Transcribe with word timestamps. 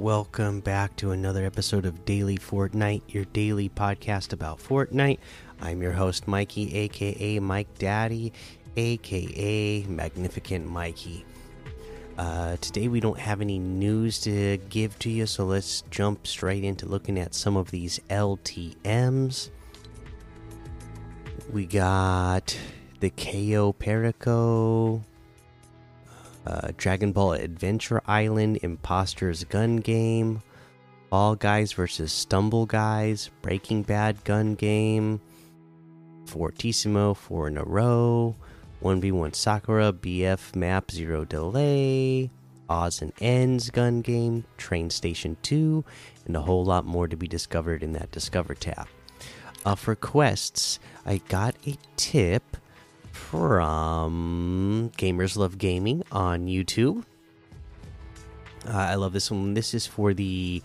Welcome 0.00 0.60
back 0.60 0.96
to 0.96 1.10
another 1.10 1.44
episode 1.44 1.84
of 1.84 2.06
Daily 2.06 2.38
Fortnite, 2.38 3.02
your 3.08 3.26
daily 3.26 3.68
podcast 3.68 4.32
about 4.32 4.58
Fortnite. 4.58 5.18
I'm 5.60 5.82
your 5.82 5.92
host, 5.92 6.26
Mikey, 6.26 6.74
aka 6.74 7.38
Mike 7.38 7.68
Daddy, 7.76 8.32
aka 8.78 9.82
Magnificent 9.82 10.66
Mikey. 10.66 11.26
Uh, 12.16 12.56
today, 12.62 12.88
we 12.88 12.98
don't 12.98 13.18
have 13.18 13.42
any 13.42 13.58
news 13.58 14.18
to 14.22 14.56
give 14.70 14.98
to 15.00 15.10
you, 15.10 15.26
so 15.26 15.44
let's 15.44 15.82
jump 15.90 16.26
straight 16.26 16.64
into 16.64 16.86
looking 16.86 17.18
at 17.18 17.34
some 17.34 17.58
of 17.58 17.70
these 17.70 18.00
LTMs. 18.08 19.50
We 21.52 21.66
got 21.66 22.56
the 23.00 23.10
KO 23.10 23.74
Perico, 23.74 25.04
uh, 26.50 26.72
Dragon 26.76 27.12
Ball 27.12 27.34
Adventure 27.34 28.02
Island, 28.06 28.58
Imposters 28.62 29.44
Gun 29.44 29.76
Game, 29.76 30.42
All 31.12 31.36
Guys 31.36 31.72
versus 31.72 32.12
Stumble 32.12 32.66
Guys, 32.66 33.30
Breaking 33.40 33.82
Bad 33.84 34.22
Gun 34.24 34.56
Game, 34.56 35.20
Fortissimo, 36.26 37.14
four 37.14 37.46
in 37.46 37.56
a 37.56 37.62
row, 37.62 38.34
1v1 38.82 39.34
Sakura, 39.34 39.92
BF 39.92 40.56
Map 40.56 40.90
Zero 40.90 41.24
Delay, 41.24 42.30
Oz 42.68 43.00
and 43.00 43.12
Ends 43.20 43.70
Gun 43.70 44.00
Game, 44.00 44.44
Train 44.56 44.90
Station 44.90 45.36
2, 45.42 45.84
and 46.26 46.36
a 46.36 46.40
whole 46.40 46.64
lot 46.64 46.84
more 46.84 47.06
to 47.06 47.16
be 47.16 47.28
discovered 47.28 47.84
in 47.84 47.92
that 47.92 48.10
Discover 48.10 48.54
tab. 48.54 48.88
Uh, 49.64 49.76
for 49.76 49.94
quests, 49.94 50.80
I 51.06 51.18
got 51.28 51.54
a 51.66 51.76
tip 51.96 52.56
from 53.12 54.90
Gamers 54.96 55.36
Love 55.36 55.58
Gaming 55.58 56.02
on 56.12 56.46
YouTube. 56.46 57.04
Uh, 58.68 58.72
I 58.72 58.94
love 58.94 59.12
this 59.12 59.30
one. 59.30 59.54
This 59.54 59.74
is 59.74 59.86
for 59.86 60.12
the, 60.12 60.62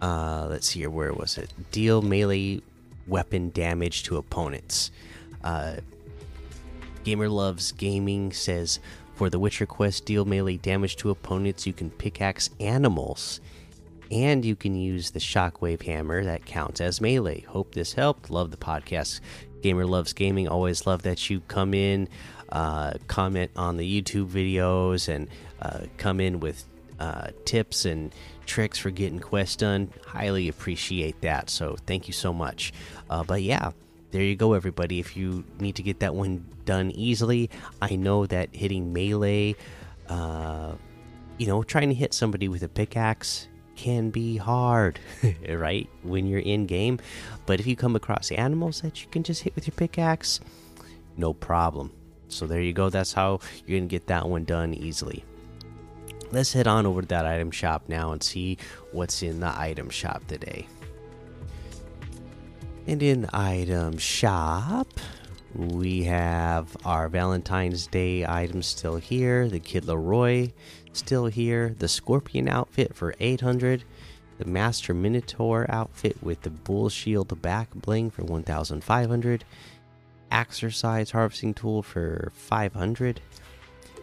uh, 0.00 0.46
let's 0.48 0.68
see 0.68 0.80
here, 0.80 0.90
where 0.90 1.12
was 1.12 1.38
it? 1.38 1.52
Deal 1.70 2.02
melee 2.02 2.62
weapon 3.06 3.50
damage 3.50 4.02
to 4.04 4.16
opponents. 4.16 4.90
Uh, 5.44 5.76
Gamer 7.04 7.28
Loves 7.28 7.72
Gaming 7.72 8.32
says 8.32 8.80
for 9.14 9.30
the 9.30 9.38
Witcher 9.38 9.66
quest, 9.66 10.04
deal 10.04 10.24
melee 10.24 10.56
damage 10.56 10.96
to 10.96 11.10
opponents, 11.10 11.66
you 11.66 11.72
can 11.72 11.90
pickaxe 11.90 12.50
animals. 12.60 13.40
And 14.10 14.44
you 14.44 14.54
can 14.54 14.76
use 14.76 15.10
the 15.10 15.18
shockwave 15.18 15.82
hammer 15.82 16.22
that 16.24 16.46
counts 16.46 16.80
as 16.80 17.00
melee. 17.00 17.40
Hope 17.40 17.74
this 17.74 17.92
helped. 17.92 18.30
Love 18.30 18.52
the 18.52 18.56
podcast. 18.56 19.20
Gamer 19.66 19.84
Loves 19.84 20.12
Gaming. 20.12 20.46
Always 20.46 20.86
love 20.86 21.02
that 21.02 21.28
you 21.28 21.40
come 21.48 21.74
in, 21.74 22.08
uh, 22.50 22.92
comment 23.08 23.50
on 23.56 23.78
the 23.78 24.00
YouTube 24.00 24.28
videos, 24.28 25.08
and 25.08 25.28
uh, 25.60 25.86
come 25.96 26.20
in 26.20 26.38
with 26.38 26.64
uh, 27.00 27.30
tips 27.44 27.84
and 27.84 28.14
tricks 28.46 28.78
for 28.78 28.90
getting 28.90 29.18
quests 29.18 29.56
done. 29.56 29.92
Highly 30.06 30.46
appreciate 30.46 31.20
that. 31.22 31.50
So 31.50 31.74
thank 31.84 32.06
you 32.06 32.12
so 32.12 32.32
much. 32.32 32.72
Uh, 33.10 33.24
but 33.24 33.42
yeah, 33.42 33.72
there 34.12 34.22
you 34.22 34.36
go, 34.36 34.52
everybody. 34.52 35.00
If 35.00 35.16
you 35.16 35.42
need 35.58 35.74
to 35.74 35.82
get 35.82 35.98
that 35.98 36.14
one 36.14 36.46
done 36.64 36.92
easily, 36.92 37.50
I 37.82 37.96
know 37.96 38.24
that 38.26 38.54
hitting 38.54 38.92
melee, 38.92 39.56
uh, 40.08 40.74
you 41.38 41.48
know, 41.48 41.64
trying 41.64 41.88
to 41.88 41.94
hit 41.96 42.14
somebody 42.14 42.46
with 42.46 42.62
a 42.62 42.68
pickaxe 42.68 43.48
can 43.76 44.10
be 44.10 44.36
hard, 44.36 44.98
right? 45.48 45.88
When 46.02 46.26
you're 46.26 46.40
in 46.40 46.66
game. 46.66 46.98
But 47.46 47.60
if 47.60 47.66
you 47.66 47.76
come 47.76 47.94
across 47.94 48.32
animals 48.32 48.80
that 48.80 49.02
you 49.02 49.08
can 49.08 49.22
just 49.22 49.42
hit 49.42 49.54
with 49.54 49.66
your 49.66 49.74
pickaxe, 49.76 50.40
no 51.16 51.32
problem. 51.32 51.92
So 52.28 52.46
there 52.46 52.60
you 52.60 52.72
go. 52.72 52.90
That's 52.90 53.12
how 53.12 53.40
you're 53.66 53.78
going 53.78 53.88
to 53.88 53.92
get 53.92 54.08
that 54.08 54.28
one 54.28 54.44
done 54.44 54.74
easily. 54.74 55.24
Let's 56.32 56.52
head 56.52 56.66
on 56.66 56.86
over 56.86 57.02
to 57.02 57.08
that 57.08 57.24
item 57.24 57.50
shop 57.52 57.84
now 57.88 58.10
and 58.12 58.22
see 58.22 58.58
what's 58.90 59.22
in 59.22 59.40
the 59.40 59.58
item 59.58 59.90
shop 59.90 60.26
today. 60.26 60.66
And 62.88 63.02
in 63.02 63.28
item 63.32 63.98
shop, 63.98 64.88
we 65.56 66.04
have 66.04 66.76
our 66.84 67.08
Valentine's 67.08 67.86
Day 67.86 68.26
items 68.26 68.66
still 68.66 68.96
here. 68.96 69.48
The 69.48 69.58
Kid 69.58 69.84
LAROI 69.84 70.52
still 70.92 71.26
here. 71.26 71.74
The 71.78 71.88
Scorpion 71.88 72.46
outfit 72.46 72.94
for 72.94 73.14
800. 73.20 73.84
The 74.38 74.44
Master 74.44 74.92
Minotaur 74.92 75.64
outfit 75.70 76.22
with 76.22 76.42
the 76.42 76.50
Bull 76.50 76.90
Shield 76.90 77.40
back 77.40 77.70
bling 77.74 78.10
for 78.10 78.22
1500. 78.22 79.44
Exercise 80.30 81.12
harvesting 81.12 81.54
tool 81.54 81.82
for 81.82 82.32
500. 82.34 83.22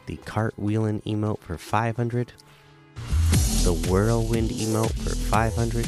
The 0.07 0.17
Cartwheeling 0.17 1.03
emote 1.03 1.39
for 1.39 1.59
500. 1.59 2.33
The 3.63 3.73
Whirlwind 3.87 4.49
emote 4.49 4.93
for 5.03 5.15
500. 5.15 5.87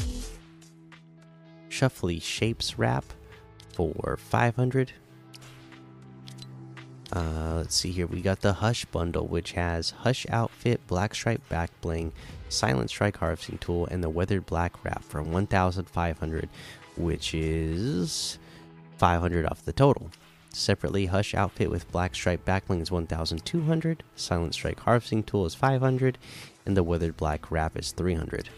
Shuffly 1.68 2.22
Shapes 2.22 2.78
wrap 2.78 3.04
for 3.74 4.16
500. 4.16 4.92
Uh, 7.12 7.54
let's 7.56 7.76
see 7.76 7.92
here. 7.92 8.06
We 8.06 8.20
got 8.20 8.40
the 8.40 8.54
Hush 8.54 8.84
bundle, 8.86 9.26
which 9.26 9.52
has 9.52 9.90
Hush 9.90 10.26
outfit, 10.28 10.80
Black 10.86 11.14
Stripe 11.14 11.48
back 11.48 11.70
bling, 11.80 12.12
Silent 12.48 12.90
Strike 12.90 13.18
harvesting 13.18 13.58
tool, 13.58 13.86
and 13.86 14.02
the 14.02 14.10
Weathered 14.10 14.46
Black 14.46 14.84
wrap 14.84 15.04
for 15.04 15.22
1,500, 15.22 16.48
which 16.96 17.32
is 17.32 18.38
500 18.98 19.46
off 19.46 19.64
the 19.64 19.72
total. 19.72 20.10
Separately, 20.52 21.06
Hush 21.06 21.34
outfit 21.34 21.70
with 21.70 21.90
Black 21.92 22.14
Stripe 22.14 22.44
back 22.44 22.66
bling 22.66 22.80
is 22.80 22.90
1,200, 22.90 24.02
Silent 24.16 24.54
Strike 24.54 24.80
harvesting 24.80 25.22
tool 25.22 25.46
is 25.46 25.54
500, 25.54 26.18
and 26.64 26.76
the 26.76 26.82
Weathered 26.82 27.16
Black 27.16 27.50
wrap 27.50 27.78
is 27.78 27.92
300. 27.92 28.48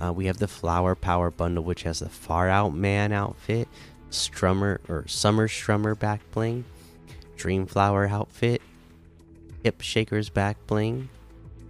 Uh, 0.00 0.12
we 0.12 0.26
have 0.26 0.38
the 0.38 0.48
Flower 0.48 0.96
Power 0.96 1.30
bundle, 1.30 1.62
which 1.62 1.84
has 1.84 2.00
the 2.00 2.08
Far 2.08 2.48
Out 2.48 2.74
Man 2.74 3.12
outfit, 3.12 3.68
strummer 4.14 4.78
or 4.88 5.06
summer 5.06 5.48
strummer 5.48 5.98
back 5.98 6.20
bling, 6.32 6.64
dreamflower 7.36 8.10
outfit, 8.10 8.62
hip 9.62 9.80
shakers 9.80 10.28
back 10.28 10.56
bling, 10.66 11.08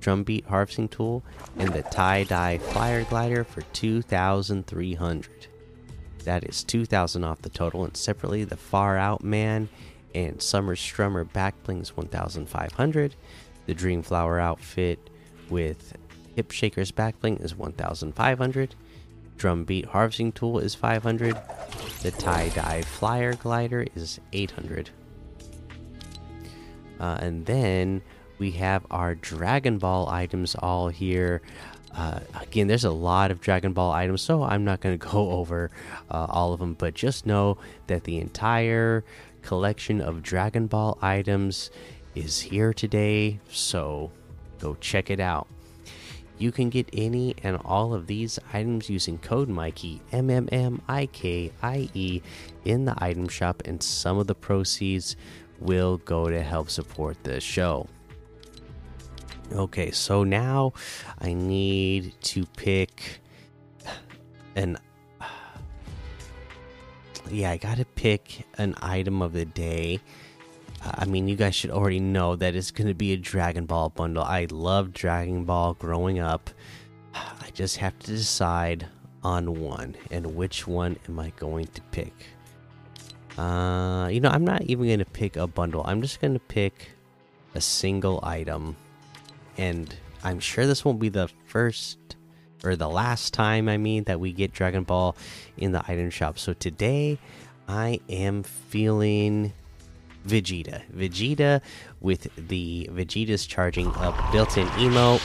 drumbeat 0.00 0.44
harvesting 0.46 0.88
tool, 0.88 1.22
and 1.56 1.72
the 1.72 1.82
tie 1.82 2.24
dye 2.24 2.58
fire 2.58 3.04
glider 3.04 3.44
for 3.44 3.62
2,300. 3.72 5.28
That 6.24 6.44
is 6.44 6.62
2,000 6.64 7.24
off 7.24 7.42
the 7.42 7.48
total, 7.48 7.84
and 7.84 7.96
separately 7.96 8.44
the 8.44 8.56
far 8.56 8.96
out 8.96 9.22
man 9.24 9.68
and 10.14 10.40
summer 10.40 10.76
strummer 10.76 11.30
back 11.30 11.54
is 11.68 11.96
1,500. 11.96 13.14
The 13.66 13.74
dreamflower 13.74 14.40
outfit 14.40 14.98
with 15.50 15.96
hip 16.36 16.50
shakers 16.50 16.90
back 16.90 17.20
bling 17.20 17.38
is 17.38 17.56
1,500 17.56 18.74
drum 19.36 19.64
beat 19.64 19.86
harvesting 19.86 20.32
tool 20.32 20.58
is 20.58 20.74
500 20.74 21.36
the 22.02 22.10
tie 22.10 22.48
dye 22.50 22.82
flyer 22.82 23.34
glider 23.34 23.86
is 23.94 24.20
800 24.32 24.90
uh, 27.00 27.18
and 27.20 27.44
then 27.46 28.02
we 28.38 28.52
have 28.52 28.86
our 28.90 29.14
dragon 29.14 29.78
ball 29.78 30.08
items 30.08 30.54
all 30.54 30.88
here. 30.88 31.42
Uh, 31.96 32.18
again 32.40 32.66
there's 32.66 32.84
a 32.84 32.90
lot 32.90 33.30
of 33.30 33.40
dragon 33.40 33.72
ball 33.72 33.92
items 33.92 34.20
so 34.20 34.42
i'm 34.42 34.64
not 34.64 34.80
going 34.80 34.98
to 34.98 35.06
go 35.06 35.30
over 35.30 35.70
uh, 36.10 36.26
all 36.28 36.52
of 36.52 36.58
them 36.58 36.74
but 36.74 36.92
just 36.92 37.24
know 37.24 37.56
that 37.86 38.02
the 38.02 38.18
entire 38.18 39.04
collection 39.42 40.00
of 40.00 40.20
dragon 40.20 40.66
ball 40.66 40.98
items 41.00 41.70
is 42.16 42.40
here 42.40 42.72
today 42.72 43.38
so 43.48 44.10
go 44.58 44.74
check 44.80 45.08
it 45.08 45.20
out 45.20 45.46
you 46.38 46.50
can 46.50 46.68
get 46.68 46.88
any 46.92 47.34
and 47.42 47.56
all 47.64 47.94
of 47.94 48.06
these 48.06 48.38
items 48.52 48.90
using 48.90 49.18
code 49.18 49.48
Mikey 49.48 50.00
M 50.12 50.30
M 50.30 50.48
M 50.50 50.82
I 50.88 51.06
K 51.06 51.52
I 51.62 51.88
E 51.94 52.22
in 52.64 52.84
the 52.84 52.94
item 52.98 53.28
shop, 53.28 53.62
and 53.64 53.82
some 53.82 54.18
of 54.18 54.26
the 54.26 54.34
proceeds 54.34 55.16
will 55.60 55.98
go 55.98 56.28
to 56.28 56.42
help 56.42 56.70
support 56.70 57.22
the 57.22 57.40
show. 57.40 57.88
Okay, 59.52 59.90
so 59.90 60.24
now 60.24 60.72
I 61.20 61.34
need 61.34 62.14
to 62.22 62.46
pick 62.56 63.20
an. 64.56 64.78
Yeah, 67.30 67.52
I 67.52 67.56
gotta 67.56 67.86
pick 67.86 68.46
an 68.58 68.74
item 68.82 69.22
of 69.22 69.32
the 69.32 69.46
day. 69.46 70.00
I 70.84 71.06
mean, 71.06 71.28
you 71.28 71.36
guys 71.36 71.54
should 71.54 71.70
already 71.70 72.00
know 72.00 72.36
that 72.36 72.54
it's 72.54 72.70
going 72.70 72.88
to 72.88 72.94
be 72.94 73.12
a 73.12 73.16
Dragon 73.16 73.64
Ball 73.64 73.88
bundle. 73.88 74.22
I 74.22 74.46
loved 74.50 74.92
Dragon 74.92 75.44
Ball 75.44 75.74
growing 75.74 76.18
up. 76.18 76.50
I 77.14 77.50
just 77.54 77.78
have 77.78 77.98
to 78.00 78.06
decide 78.10 78.86
on 79.22 79.60
one, 79.60 79.96
and 80.10 80.34
which 80.34 80.66
one 80.66 80.98
am 81.08 81.18
I 81.18 81.32
going 81.36 81.68
to 81.68 81.80
pick? 81.90 82.12
Uh, 83.38 84.08
you 84.12 84.20
know, 84.20 84.28
I'm 84.28 84.44
not 84.44 84.62
even 84.62 84.86
going 84.86 84.98
to 84.98 85.04
pick 85.04 85.36
a 85.36 85.46
bundle. 85.46 85.82
I'm 85.86 86.02
just 86.02 86.20
going 86.20 86.34
to 86.34 86.40
pick 86.40 86.90
a 87.54 87.60
single 87.60 88.20
item, 88.22 88.76
and 89.56 89.94
I'm 90.22 90.40
sure 90.40 90.66
this 90.66 90.84
won't 90.84 91.00
be 91.00 91.08
the 91.08 91.28
first 91.46 91.98
or 92.62 92.76
the 92.76 92.88
last 92.88 93.32
time. 93.32 93.68
I 93.68 93.78
mean, 93.78 94.04
that 94.04 94.20
we 94.20 94.32
get 94.32 94.52
Dragon 94.52 94.84
Ball 94.84 95.16
in 95.56 95.72
the 95.72 95.82
item 95.88 96.10
shop. 96.10 96.38
So 96.38 96.52
today, 96.52 97.18
I 97.66 98.00
am 98.08 98.42
feeling 98.42 99.52
Vegeta. 100.26 100.82
Vegeta 100.92 101.60
with 102.00 102.28
the 102.36 102.88
Vegeta's 102.92 103.46
charging 103.46 103.88
up 103.96 104.14
built 104.32 104.56
in 104.56 104.66
emote. 104.68 105.20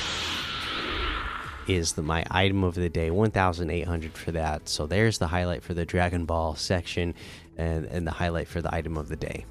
is 1.68 1.94
the, 1.94 2.02
my 2.02 2.26
item 2.32 2.64
of 2.64 2.76
the 2.76 2.90
day 2.90 3.12
1800 3.12 4.18
for 4.18 4.32
that 4.32 4.68
so 4.68 4.88
there's 4.88 5.20
the 5.20 5.28
highlight 5.28 5.64
for 5.64 5.74
the 5.74 5.86
dragon 5.86 6.26
ball 6.26 6.56
section 6.56 7.14
and, 7.58 7.86
and 7.86 8.08
the 8.08 8.12
highlight 8.12 8.48
for 8.48 8.62
the 8.62 8.74
item 8.74 8.98
of 8.98 9.08
the 9.08 9.16
day 9.16 9.46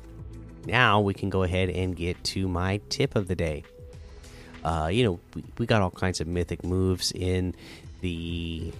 now 0.66 1.00
we 1.00 1.14
can 1.14 1.30
go 1.30 1.44
ahead 1.44 1.70
and 1.70 1.94
get 1.96 2.22
to 2.24 2.48
my 2.48 2.80
tip 2.88 3.14
of 3.14 3.28
the 3.28 3.36
day 3.36 3.62
uh, 4.64 4.88
you 4.90 5.04
know 5.04 5.20
we, 5.34 5.44
we 5.58 5.66
got 5.66 5.80
all 5.80 5.90
kinds 5.92 6.20
of 6.20 6.26
mythic 6.26 6.64
moves 6.64 7.12
in 7.12 7.54
the 8.00 8.72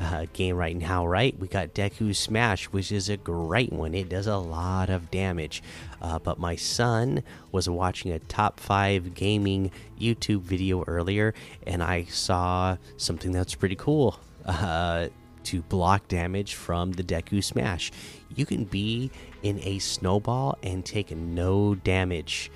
uh, 0.00 0.26
game 0.32 0.56
right 0.56 0.76
now, 0.76 1.06
right? 1.06 1.38
We 1.38 1.48
got 1.48 1.74
Deku 1.74 2.14
Smash, 2.14 2.66
which 2.66 2.92
is 2.92 3.08
a 3.08 3.16
great 3.16 3.72
one. 3.72 3.94
It 3.94 4.08
does 4.08 4.26
a 4.26 4.36
lot 4.36 4.90
of 4.90 5.10
damage. 5.10 5.62
Uh, 6.00 6.18
but 6.18 6.38
my 6.38 6.56
son 6.56 7.22
was 7.52 7.68
watching 7.68 8.12
a 8.12 8.18
top 8.18 8.60
five 8.60 9.14
gaming 9.14 9.70
YouTube 9.98 10.42
video 10.42 10.84
earlier, 10.86 11.34
and 11.66 11.82
I 11.82 12.04
saw 12.04 12.76
something 12.96 13.32
that's 13.32 13.54
pretty 13.54 13.76
cool. 13.76 14.20
Uh, 14.44 15.08
to 15.44 15.62
block 15.62 16.08
damage 16.08 16.54
from 16.54 16.92
the 16.92 17.04
Deku 17.04 17.42
Smash, 17.42 17.92
you 18.34 18.44
can 18.44 18.64
be 18.64 19.12
in 19.44 19.60
a 19.60 19.78
snowball 19.78 20.58
and 20.64 20.84
take 20.84 21.16
no 21.16 21.76
damage 21.76 22.50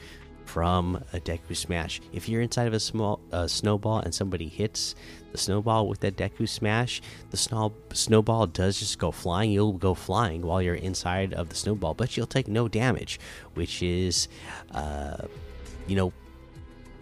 from 0.50 0.96
a 1.12 1.20
Deku 1.20 1.54
Smash. 1.54 2.00
If 2.12 2.28
you're 2.28 2.42
inside 2.42 2.66
of 2.66 2.72
a 2.72 2.80
small 2.80 3.20
snowball 3.46 4.00
and 4.00 4.12
somebody 4.12 4.48
hits 4.48 4.96
the 5.30 5.38
snowball 5.38 5.86
with 5.86 6.00
that 6.00 6.16
Deku 6.16 6.48
Smash, 6.48 7.00
the 7.30 7.36
snow 7.36 7.72
snowball 7.92 8.48
does 8.48 8.80
just 8.80 8.98
go 8.98 9.12
flying. 9.12 9.52
You'll 9.52 9.74
go 9.74 9.94
flying 9.94 10.42
while 10.42 10.60
you're 10.60 10.74
inside 10.74 11.34
of 11.34 11.50
the 11.50 11.54
snowball, 11.54 11.94
but 11.94 12.16
you'll 12.16 12.26
take 12.26 12.48
no 12.48 12.66
damage, 12.66 13.20
which 13.54 13.80
is, 13.80 14.26
uh, 14.72 15.18
you 15.86 15.94
know, 15.94 16.12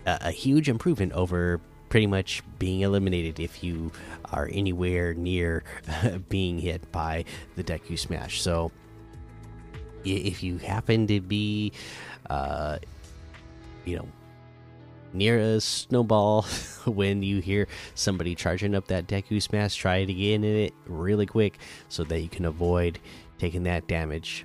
a, 0.04 0.18
a 0.26 0.30
huge 0.30 0.68
improvement 0.68 1.12
over 1.12 1.58
pretty 1.88 2.06
much 2.06 2.42
being 2.58 2.82
eliminated 2.82 3.40
if 3.40 3.64
you 3.64 3.90
are 4.30 4.50
anywhere 4.52 5.14
near 5.14 5.64
being 6.28 6.58
hit 6.58 6.92
by 6.92 7.24
the 7.56 7.64
Deku 7.64 7.98
Smash. 7.98 8.42
So, 8.42 8.70
if 10.04 10.42
you 10.42 10.58
happen 10.58 11.06
to 11.06 11.20
be 11.20 11.72
uh, 12.28 12.78
you 13.88 13.96
know 13.96 14.08
near 15.12 15.38
a 15.38 15.60
snowball 15.60 16.42
when 16.84 17.22
you 17.22 17.40
hear 17.40 17.66
somebody 17.94 18.34
charging 18.34 18.74
up 18.74 18.86
that 18.88 19.06
Deku 19.06 19.42
Smash. 19.42 19.74
Try 19.74 19.98
it 19.98 20.10
again 20.10 20.44
in 20.44 20.56
it 20.56 20.74
really 20.86 21.26
quick 21.26 21.58
so 21.88 22.04
that 22.04 22.20
you 22.20 22.28
can 22.28 22.44
avoid 22.44 22.98
taking 23.38 23.62
that 23.64 23.86
damage. 23.88 24.44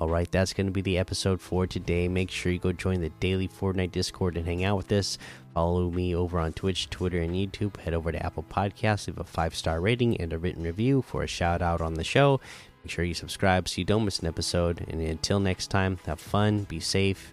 Alright, 0.00 0.32
that's 0.32 0.52
going 0.52 0.66
to 0.66 0.72
be 0.72 0.80
the 0.80 0.98
episode 0.98 1.40
for 1.40 1.66
today. 1.66 2.08
Make 2.08 2.30
sure 2.30 2.50
you 2.50 2.58
go 2.58 2.72
join 2.72 3.00
the 3.00 3.10
daily 3.20 3.46
Fortnite 3.46 3.92
Discord 3.92 4.36
and 4.36 4.46
hang 4.46 4.64
out 4.64 4.76
with 4.76 4.90
us. 4.90 5.16
Follow 5.54 5.90
me 5.90 6.16
over 6.16 6.40
on 6.40 6.52
Twitch, 6.54 6.90
Twitter, 6.90 7.20
and 7.20 7.34
YouTube. 7.34 7.76
Head 7.76 7.94
over 7.94 8.10
to 8.10 8.24
Apple 8.24 8.44
Podcasts, 8.50 9.06
leave 9.06 9.18
a 9.18 9.24
five 9.24 9.54
star 9.54 9.80
rating 9.80 10.16
and 10.16 10.32
a 10.32 10.38
written 10.38 10.64
review 10.64 11.02
for 11.02 11.22
a 11.22 11.28
shout 11.28 11.62
out 11.62 11.80
on 11.80 11.94
the 11.94 12.04
show. 12.04 12.40
Make 12.82 12.90
sure 12.90 13.04
you 13.04 13.14
subscribe 13.14 13.68
so 13.68 13.80
you 13.80 13.84
don't 13.84 14.04
miss 14.04 14.18
an 14.18 14.26
episode. 14.26 14.84
And 14.88 15.00
until 15.00 15.38
next 15.38 15.68
time, 15.68 15.98
have 16.06 16.18
fun, 16.18 16.64
be 16.64 16.80
safe, 16.80 17.32